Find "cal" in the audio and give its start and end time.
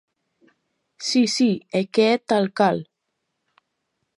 2.57-2.77